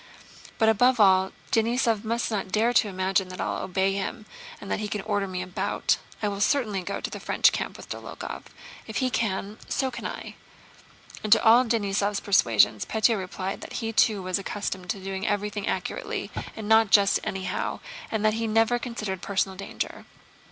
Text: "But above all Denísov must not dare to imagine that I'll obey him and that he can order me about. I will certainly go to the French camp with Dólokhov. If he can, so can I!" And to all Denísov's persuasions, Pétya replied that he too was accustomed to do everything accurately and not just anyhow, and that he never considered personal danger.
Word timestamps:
"But 0.57 0.67
above 0.67 0.99
all 0.99 1.31
Denísov 1.51 2.03
must 2.03 2.31
not 2.31 2.51
dare 2.51 2.73
to 2.73 2.87
imagine 2.87 3.27
that 3.27 3.39
I'll 3.39 3.61
obey 3.63 3.93
him 3.93 4.25
and 4.59 4.71
that 4.71 4.79
he 4.79 4.87
can 4.87 5.01
order 5.01 5.27
me 5.27 5.43
about. 5.43 5.97
I 6.23 6.27
will 6.27 6.41
certainly 6.41 6.81
go 6.81 6.99
to 6.99 7.09
the 7.11 7.19
French 7.19 7.51
camp 7.51 7.77
with 7.77 7.87
Dólokhov. 7.89 8.45
If 8.87 8.97
he 8.97 9.11
can, 9.11 9.59
so 9.69 9.91
can 9.91 10.07
I!" 10.07 10.33
And 11.23 11.31
to 11.33 11.43
all 11.43 11.65
Denísov's 11.65 12.19
persuasions, 12.19 12.83
Pétya 12.83 13.15
replied 13.15 13.61
that 13.61 13.73
he 13.73 13.93
too 13.93 14.23
was 14.23 14.39
accustomed 14.39 14.89
to 14.89 14.99
do 14.99 15.23
everything 15.23 15.67
accurately 15.67 16.31
and 16.55 16.67
not 16.67 16.89
just 16.89 17.19
anyhow, 17.23 17.79
and 18.09 18.25
that 18.25 18.33
he 18.33 18.47
never 18.47 18.79
considered 18.79 19.21
personal 19.21 19.55
danger. 19.55 20.05